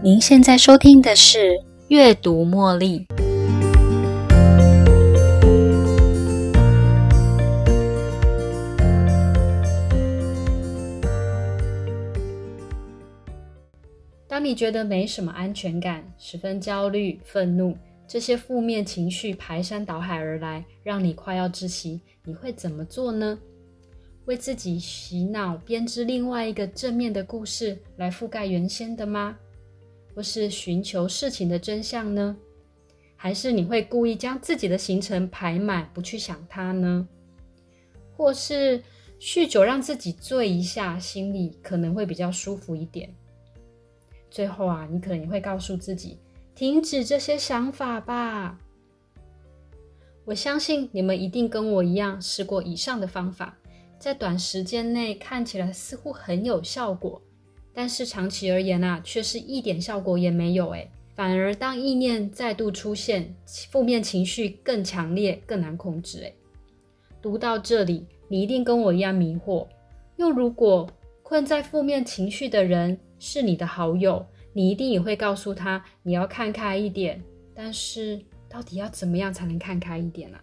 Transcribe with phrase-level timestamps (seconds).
[0.00, 1.38] 您现在收听的是
[1.88, 3.00] 《阅读茉莉》。
[14.28, 17.76] 当你觉得没什么安全感，十分焦虑、愤怒，
[18.06, 23.36] 这些负面情绪排山倒海而来，让你快要窒息，你会怎么做呢？
[24.26, 29.36] 为自己洗脑，编织另外一个正面的故事来覆盖原先的吗？
[30.18, 32.36] 或是寻求事情的真相呢？
[33.14, 37.06] 还是你会故意将自己的行程排满，不去想它呢？
[38.16, 38.82] 或是
[39.20, 43.14] 酗酒让自己醉一下，心里可能会比较舒服一点。
[44.28, 46.18] 最后啊，你可能也会告诉自己，
[46.52, 48.58] 停止这些想法吧。
[50.24, 53.56] 我相信你们一定跟我一样试过以上的方法，
[54.00, 57.22] 在短时间内看起来似乎很有效果，
[57.78, 60.70] 但是长期而言啊，却是一点效果也没有。
[60.70, 63.32] 诶，反而当意念再度出现，
[63.70, 66.18] 负面情绪更强烈、更难控制。
[66.22, 66.34] 诶，
[67.22, 69.64] 读到这里，你一定跟我一样迷惑。
[70.16, 70.90] 又如果
[71.22, 77.22] 困在负面情绪的人，是你的好友，你一定也会告诉他你要看开一点。
[77.54, 80.38] 但是，到底要怎么样才能看开一点呢？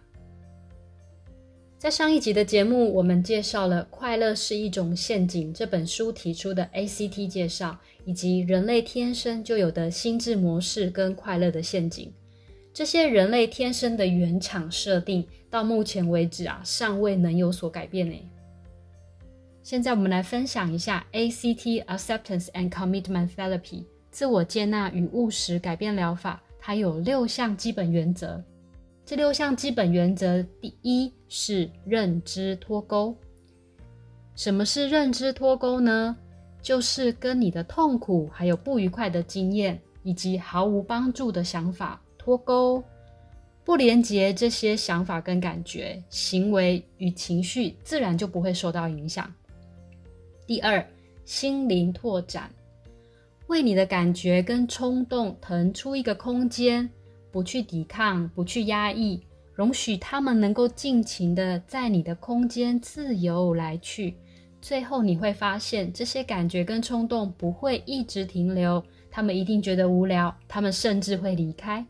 [1.78, 12.10] 在上一集的节目，我们介绍了《快乐是一种陷阱》这本书提出的 ACT 介绍，以及人类天生就有的心智模式跟快乐的陷阱。
[12.72, 18.16] 这些人类天生的原厂设定，到目前为止啊，尚未能有所改变呢。
[19.62, 26.42] 现在我们来分享一下 ACT Acceptance and Commitment Therapy 自我接纳与务实改变疗法。
[26.58, 28.42] 它有六项基本原则。
[29.06, 33.16] 这六项基本原则，第一是认知脱钩。
[34.34, 36.16] 什么是认知脱钩呢？
[36.60, 42.82] 就是跟你的痛苦、还有不愉快的经验以及毫无帮助的想法脱钩，
[43.62, 49.32] 不连接这些想法跟感觉、行为与情绪，自然就不会受到影响。
[50.48, 50.84] 第二，
[51.24, 52.50] 心灵拓展，
[53.46, 56.90] 为你的感觉跟冲动腾出一个空间，
[57.36, 59.20] 不去抵抗，不去压抑，
[59.52, 64.14] 容许他们能够尽情的在你的空间自由来去。
[64.62, 71.86] 最后你会发现，这些感觉跟冲动不会一直停留，他们一定觉得无聊，他们甚至会离开。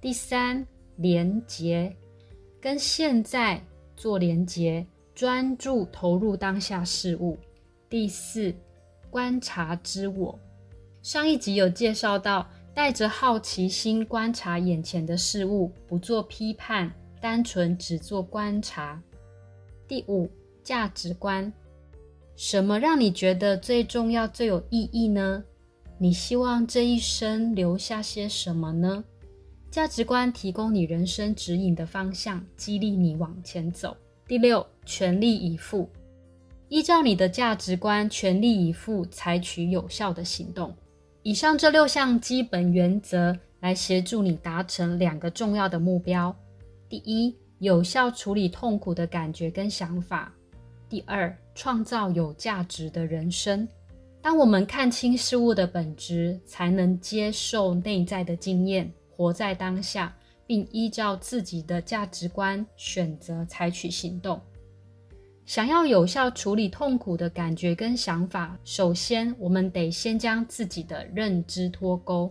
[0.00, 0.64] 第三，
[0.98, 1.92] 连结，
[2.60, 3.60] 跟现在
[3.96, 4.86] 做连接。
[5.16, 7.36] 专注投入当下事物。
[7.90, 8.54] 第四，
[9.10, 10.38] 观察之我。
[11.02, 16.88] 上一集有介绍到，带着好奇心观察眼前的事物，不做批判，
[17.20, 19.02] 单纯只做观察。
[19.88, 20.30] 第五，
[20.62, 21.52] 价值观。
[22.36, 25.42] 什么让你觉得最重要、最有意义呢？
[25.98, 29.02] 你希望这一生留下些什么呢？
[29.72, 33.96] 价值观提供你人生指引的方向，激励你往前走。
[34.24, 35.90] 第六，全力以赴，
[36.68, 40.72] 依照你的价值观，全力以赴采取有效的行动。
[41.28, 46.34] 以上这六项基本原则来协助你达成两个重要的目标：
[46.88, 50.32] 第一，有效处理痛苦的感觉跟想法；
[50.88, 53.68] 第二，创造有价值的人生。
[54.22, 60.10] 当我们看清事物的本质，才能接受内在的经验，活在当下。
[60.46, 64.40] 并依照自己的价值观选择采取行动。
[65.48, 72.30] 想要有效处理痛苦的感觉跟想法，首先我们得先将自己的认知脱钩。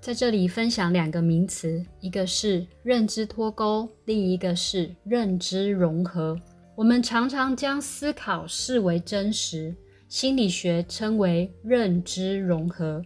[0.00, 6.40] 在这里分享两个名词，一个是认知脱钩，另一个是认知融合。
[6.76, 9.74] 我们常常将思考视为真实，
[10.08, 13.02] 心理学称为认知融合。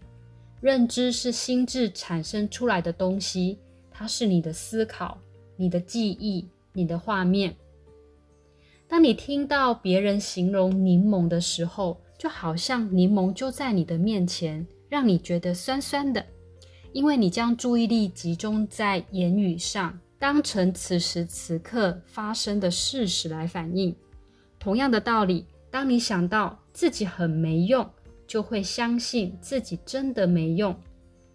[0.61, 3.59] 认知是心智产生出来的东西。
[3.91, 5.17] 它是你的思考、
[5.57, 7.57] 你的记忆、你的画面。
[8.89, 16.25] 当你听到别人形容柠檬的时候，就好像柠檬就在你的面前，让你觉得酸酸的，
[16.93, 23.95] 因为你将注意力集中在言语上，当成此时此刻发生的事实来反应。
[24.59, 27.89] 同样的道理，当你想到自己很没用，
[28.27, 30.75] 就会相信自己真的没用。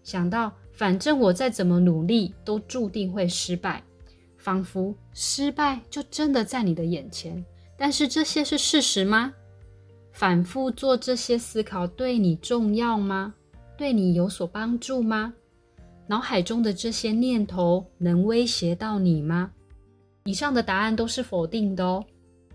[0.02, 0.52] 想到。
[0.76, 3.80] 反正我再怎么努力，都注定会失败，
[4.44, 7.42] 仿佛失败就真的在你的眼前。
[7.78, 9.32] 但是这些是事实吗？
[10.12, 13.34] 反复做这些思考对你重要吗？
[13.74, 15.32] 对你有所帮助吗？
[16.06, 19.50] 脑海中的这些念头能威胁到你吗？
[20.24, 22.04] 以上的答案都是否定的哦。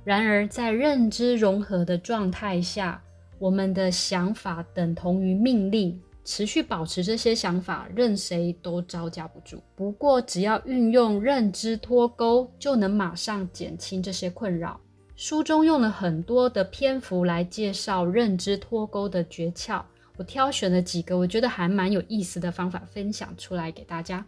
[0.04, 3.02] 然而，在认知融合的状态下，
[3.40, 6.00] 我们的想法等同于命令。
[6.30, 9.60] 持续保持这些想法，任谁都招架不住。
[9.76, 14.80] 不过，只要运用认知脱钩，就能马上减轻这些困扰。
[15.16, 19.84] 书中用了很多的篇幅来介绍认知脱钩的诀窍，
[20.18, 24.24] 我挑选了几个我觉得还蛮有意思的方法分享出来给大家。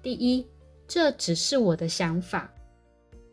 [0.00, 0.46] 第一，
[0.86, 2.48] 这只是我的想法。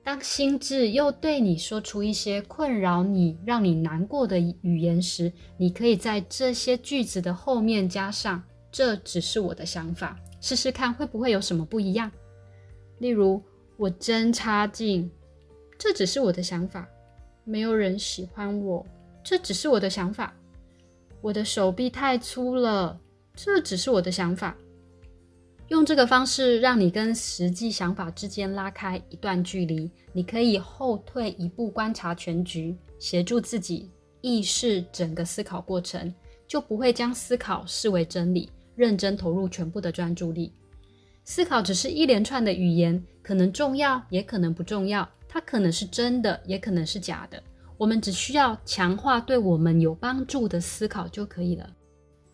[0.10, 8.42] 当心智又对你说出一些困扰你、让你难过的语言时，你可以在这些句子的后面加上
[8.74, 12.12] “这只是我的想法”，试试看会不会有什么不一样。
[12.98, 13.40] 例如，
[13.78, 15.08] 我真差劲，
[15.78, 16.84] 这只是我的想法；
[17.44, 18.84] 没有人喜欢我，
[19.24, 20.34] 这只是我的想法；
[21.22, 23.00] 我的手臂太粗了，
[23.36, 24.58] 这只是我的想法。
[25.70, 29.90] 用这个方式，让你跟实际想法之间拉开一段距离。
[30.14, 36.12] 你可以后退一步，观察全局，协助自己意识整个思考过程，
[36.48, 40.52] 就不会将思考视为真理，认真投入全部的专注力。
[41.24, 45.08] 思考只是一连串的语言，可能重要，也可能不重要。
[45.28, 47.42] 它可能是真的，也可能是假的。
[47.78, 51.70] 我们只需要强化对我们有帮助的思考就可以了。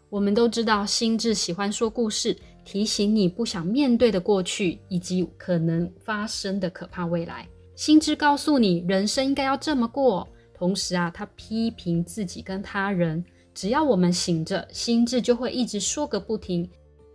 [0.10, 2.38] 我们都知道，心智喜欢说故事。
[2.66, 7.48] 提醒你不想面对的过去，以及可能发生的可怕未来。
[7.76, 10.28] 心智告诉你，人生应该要这么过。
[10.54, 13.24] 同时啊，他批评自己跟他人。
[13.54, 16.70] 只要我们醒着，心智就会一直说个不停。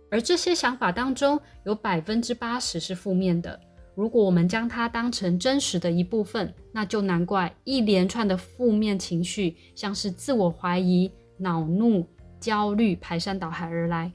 [0.09, 3.59] 而这些想法当中，有百分之八十是负面的。
[3.93, 12.07] 如果我们将它当成真实的一部分，那就难怪一连串的负面情绪，像是自我怀疑、恼怒、
[12.39, 14.11] 焦虑，排山倒海而来。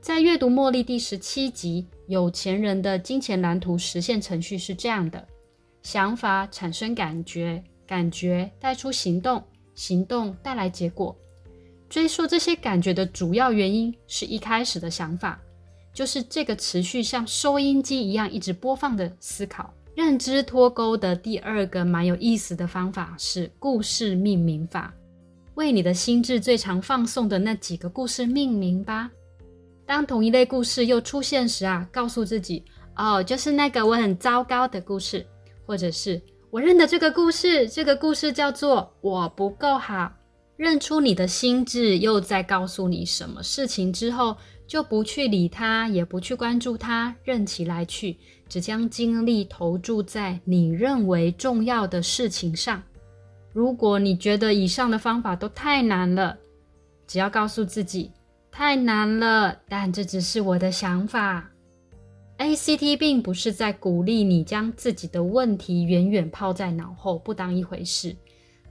[0.00, 5.28] 在阅读《茉莉》第十七集，有钱人的金钱蓝图实现程序是这样的：
[5.82, 9.44] 想法产生感觉，感觉带出行动，
[9.74, 11.14] 行动带来结果。
[11.90, 15.38] 追溯这些感觉的主要原因是一开始的想法，
[15.92, 19.70] 就是这个持续像收音机一样一直播放的思考。
[19.94, 24.94] 认知脱钩的第二个蛮有意思的方法是故事命名法，
[25.56, 29.10] 为你的心智最常放送的那几个故事命名吧。
[29.90, 32.62] 当同一类故事又出现时啊，告诉自己
[32.94, 35.26] 哦，就是那个我很糟糕的故事，
[35.66, 40.12] 或者是我认得这个故事，这个故事叫做我不够好。
[40.56, 48.16] 认出你的心智又在告诉你什么事情之后，就不去理它，也不去关注它，任其来去，
[48.48, 52.80] 只将精力投注在你认为重要的事情上。
[53.52, 56.38] 如果你觉得以上的方法都太难了，
[57.08, 58.12] 只要告诉自己。
[58.50, 61.50] 太难了，但这只是我的想法。
[62.38, 68.16] ACT 并不是在鼓励你将自己的问题远远抛在脑后，不当一回事。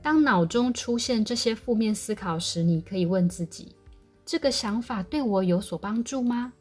[0.01, 3.75] 当脑中出现这些负面思考时，你可以问自己：
[4.25, 6.51] 这个想法对我有所帮助吗？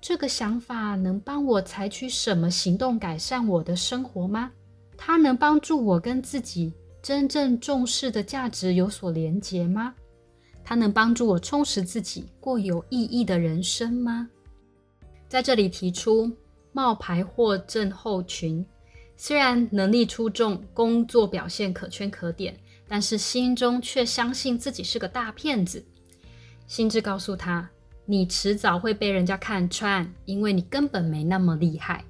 [0.00, 4.50] 这个想法能帮我采取什么行动改善我的生活吗？
[4.96, 9.94] 它能帮助我跟自己真正重视的价值有所连结吗？
[10.64, 14.28] 它能帮助我充实自己，过有意义的人生吗？
[15.28, 16.30] 在这里提出
[16.72, 18.64] 冒牌货症候群，
[19.16, 22.58] 虽然能力出众，工作表现可圈可点，
[22.88, 25.84] 但是心中却相信自己是个大骗子。
[26.66, 27.68] 心智告诉他，
[28.06, 32.04] 你迟早会被人家看穿，因为你根本没那么厉害。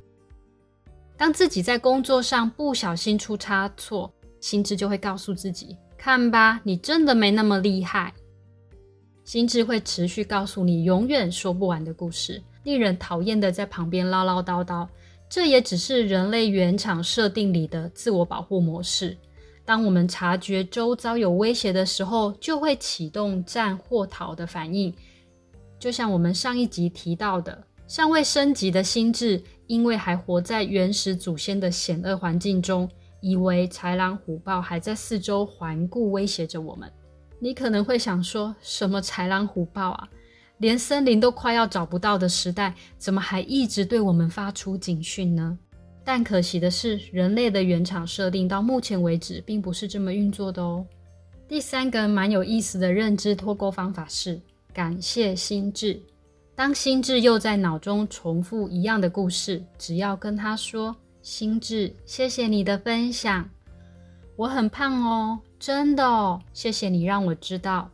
[1.17, 8.13] 当自己在工作上不小心出差错，心智就会告诉自己，看吧，你真的没那么厉害。
[9.25, 14.87] 心智会持续告诉你永远说不完的故事，令人讨厌的在旁边唠唠叨叨。
[15.31, 19.17] 这也只是人类原厂设定里的自我保护模式。
[19.65, 24.95] 当我们察觉周遭有威胁的时候，就会启动战或逃的反应。
[25.79, 32.87] 就像我们上一集提到的，尚未升级的心智，因为还活在原始祖先的险恶环境中，
[33.23, 36.93] 以为豺狼虎豹还在四周环顾威胁着我们。
[37.45, 40.09] 你可能会想说，什么豺狼虎豹啊，
[40.57, 45.59] 连森林都快要找不到的时代，怎么还一直对我们发出警讯呢？
[46.03, 50.87] 但可惜的是，人类的原厂设定到目前为止并不是这么运作的哦。
[51.47, 54.41] 第三个蛮有意思的认知脱钩方法是
[54.73, 56.01] 感谢心智。
[56.55, 63.47] 当心智又在脑中重复一样的故事，只要跟他说：“心智，谢谢你的分享，
[64.35, 67.91] 我很胖哦。”真的哦，谢谢你让我知道。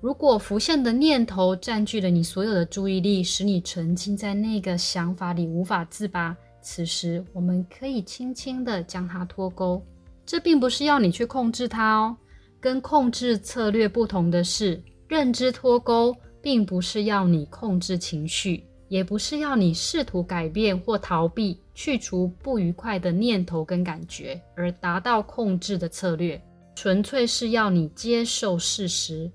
[0.00, 9.80] 如果浮现的念头占据了你所有的注意力，使你沉浸在那个想法里无法自拔，此时我们可以轻轻的将它脱钩。
[10.26, 12.16] 这并不是要你去控制它哦。
[12.58, 26.42] 跟控制策略不同的是，认知脱钩并不是要你控制情绪，也不是要你试图改变或逃避、去除不愉快的念头跟感觉而达到控制的策略，
[26.82, 29.30] 纯粹是要你接受事实。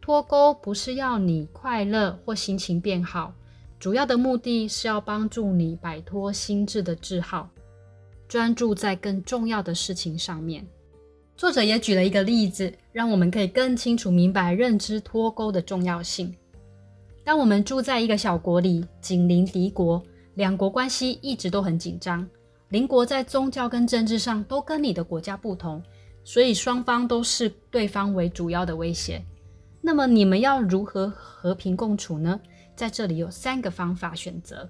[0.00, 3.32] 脱钩不是要你快乐或心情变好，
[3.78, 7.46] 主要的目的是要帮助你摆脱心智的桎梏，
[8.26, 10.66] 专注在更重要的事情上面。
[11.36, 16.34] 作者也举了一个例子，让我们可以更清楚明白认知脱钩的重要性。
[17.22, 20.02] 当我们住在一个小国里，紧邻敌国，
[20.34, 22.28] 两国关系一直都很紧张。
[22.70, 25.80] 邻国在宗教跟政治上都跟你的国家不同，
[26.24, 29.24] 所以双方都视对方为主要的威胁。
[29.80, 32.40] 那么你们要如何和平共处呢？
[32.74, 34.68] 在这里有三个方法选择。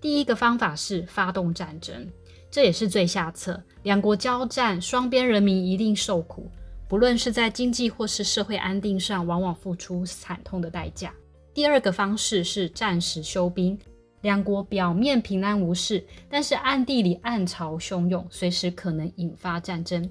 [0.00, 2.08] 第一个方法是发动战争。
[2.50, 3.60] 这也是最下策。
[3.82, 6.50] 两国交战，双边人民一定受苦，
[6.86, 11.14] 不论是在经济或是社会安定上，往往付出惨痛的代价。
[11.54, 13.78] 第二个方式是暂时休兵，
[14.20, 20.06] 两国表面平安无事，但是暗地里暗潮汹涌，随时可能引发战争。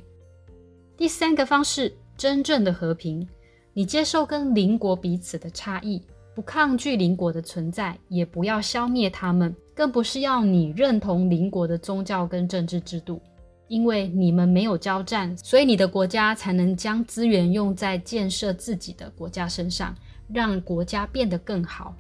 [1.02, 3.28] 第三个方式，真正的和平，
[3.74, 6.00] 你接受跟邻国彼此的差异。
[6.36, 13.20] 不抗拒邻国的存在，也不要消灭他们，更不是要你认同邻国的宗教跟政治制度。
[13.68, 19.96] 因为你们没有交战，所以你的国家才能将资源用在建设自己的国家身上，
[20.32, 21.96] 让国家变得更好，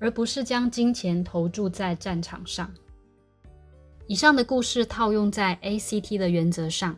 [0.00, 2.68] 而不是将金钱投注在战场上。
[4.08, 6.96] 以上的故事套用在 ACT 的原则上，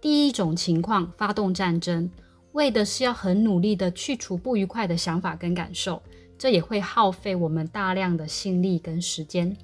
[0.00, 2.10] 第一种情况发动战争。
[2.52, 6.02] 为的是要很努力的去除不愉快的想法跟感受，
[6.36, 9.56] 这也会耗费我们大量的心力跟时间。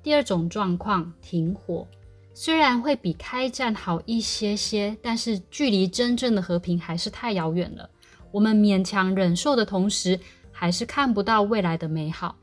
[0.00, 1.88] 第二种状况，停火，
[2.32, 7.90] 虽然会比开战好一些些，但是距离真正的和平还是太遥远了。
[8.30, 10.20] 我们勉强忍受的同时，
[10.52, 12.36] 还是看不到未来的美好。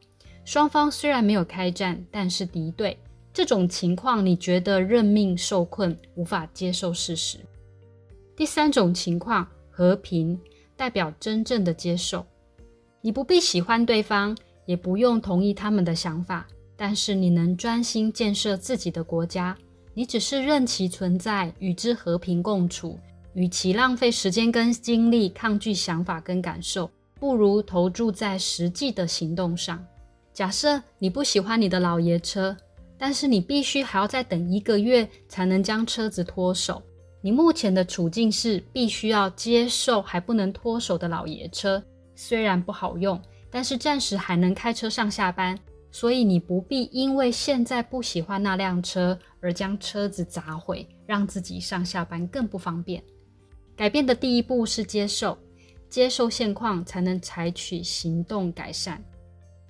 [0.44, 3.00] 双方虽然没有开战，但是敌对。
[3.38, 7.38] 这种情况，你觉得任命受困，无法接受事实。
[8.36, 9.48] 第三种情况。
[9.70, 10.40] 和平
[10.76, 12.26] 代表真正的接受，
[13.00, 19.56] 你不必喜欢对方，也不用同意他们的想法，但是你能专心建设自己的国家。
[19.94, 22.98] 你只是任其存在，与之和平共处。
[23.36, 26.90] 与其浪费时间跟精力抗拒想法跟感受，
[27.20, 29.86] 不如投注在实际的行动上。
[30.34, 32.58] 假设你不喜欢你的老爷车，
[32.98, 36.82] 但是你必须还要再等一个月才能将车子脱手。
[37.22, 41.84] 你目前的处境是必须要接受还不能脱手的老爷车，
[42.16, 45.58] 虽然不好用，但是暂时还能开车上下班。
[45.90, 53.02] 所以你不必因为现在不喜欢那辆车而将车子砸毁，让自己上下班更不方便。
[53.76, 55.36] 改变的第一步是接受，
[55.90, 59.04] 接受现况才能采取行动改善。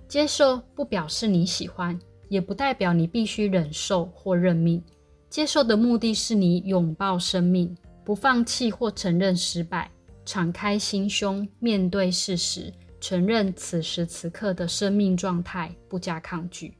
[0.07, 1.97] 接受不表示你喜欢，
[2.29, 4.83] 也不代表你必须忍受或认命。
[5.29, 9.91] 接受的目的是你拥抱生命，不放弃或承认失败，
[10.25, 16.73] 敞开心胸面对事实，承认此时此刻的生命状态，不加抗拒。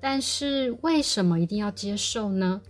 [0.00, 2.60] 但是为什么一定要接受呢？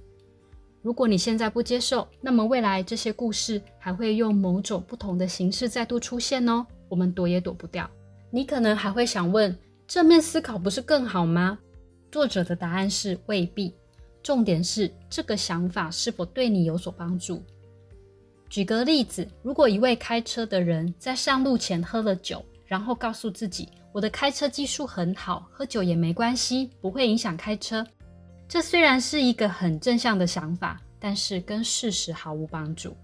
[0.82, 7.90] 如果你现在不接受，那么未来这些故事还会用某种不同的形式再度出现哦，我们躲也躲不掉。
[8.30, 11.58] 你可能还会想问：正面思考不是更好吗？
[12.16, 13.74] 作者的答案是未必。
[14.22, 17.42] 重点是这个想法是否对你有所帮助。
[18.48, 27.86] 举个例子，如果一位开车的人在上路前喝了酒，然后告诉自己：“我的开车技术很好，喝酒也没关系，不会影响开车。”
[28.48, 32.96] 这虽然是一个很正向的想法，但是跟事实毫无帮助。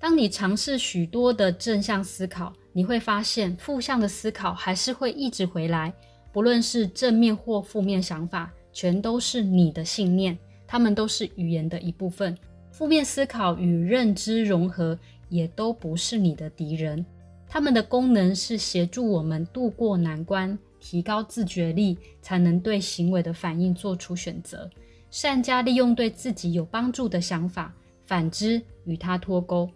[0.00, 5.92] 当你尝试许多的正向思考，你会发现负向的思考还是会一直回来。
[6.34, 10.36] 不论是正面或负面想法，全都是你的信念。
[10.66, 12.36] 他们都是语言的一部分，
[12.72, 14.98] 负面思考与认知融合
[15.28, 17.06] 也都不是你的敌人。
[17.46, 24.68] 他们的功能是协助我们度过难关，提高自觉力，才能对行为的反应做出选择，
[25.12, 27.72] 善加利用对自己有帮助的想法。
[28.02, 29.70] 反之，与他脱钩。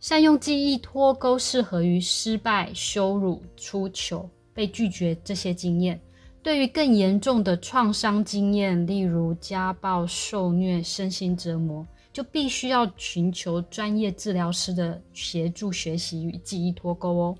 [0.00, 6.00] 善用记忆脱钩，适合于失败、羞辱、出糗、被拒绝这些经验。
[6.42, 17.34] 对于更严重的创伤经验，例如家暴、受虐、身心折磨，就必须要寻求专业治疗师的协助学习与记忆脱钩哦。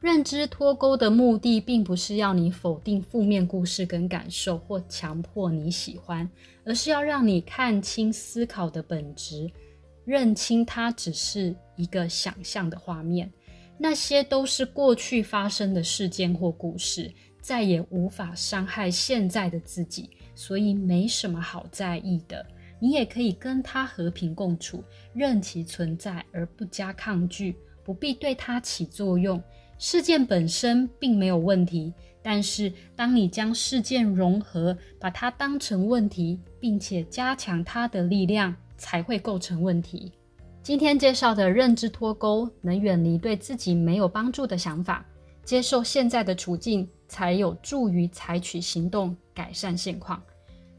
[0.00, 6.28] 认知脱钩的目的，并不是要你否定负面故事跟感受，或强迫你喜欢，
[6.66, 9.50] 而是要让你看清思考的本质，
[10.04, 13.32] 认清它只是一个想象的画面。
[13.76, 22.46] 那些都是过去发生的事件或故事，再也无法伤害现在的自己，所以没什么好在意的。
[22.80, 29.42] 你也可以跟它和平共处，任其存在而不加抗拒，不必对它起作用。
[29.78, 40.12] 事件本身并没有问题，但是当你将事件融合，把它当成问题，并且加强它的力量，才会构成问题。
[40.64, 45.04] 今天介绍的认知脱钩，能远离对自己没有帮助的想法，
[45.44, 50.22] 接受现在的处境，才有助于采取行动改善现况。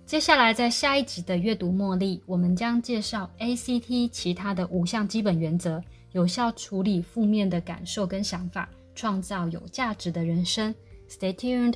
[0.04, 5.80] 接下来在下一集的阅读茉莉，我们将介绍 ACT 其他的五项基本原则，
[6.14, 10.74] 有效处理负面的感受跟想法，创造有价值的人生。
[11.08, 11.76] Stay tuned。